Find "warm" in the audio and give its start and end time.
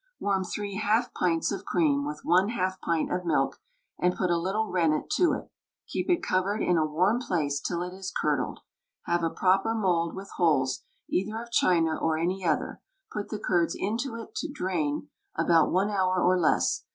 0.19-0.43, 6.87-7.19